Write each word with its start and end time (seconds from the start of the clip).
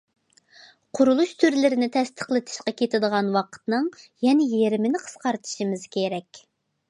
قۇرۇلۇش 0.99 1.33
تۈرلىرىنى 1.41 1.89
تەستىقلىتىشقا 1.97 2.73
كېتىدىغان 2.79 3.29
ۋاقىتنىڭ 3.35 3.91
يەنە 4.29 4.49
يېرىمىنى 4.55 5.03
قىسقارتىشىمىز 5.07 5.85
كېرەك. 5.97 6.41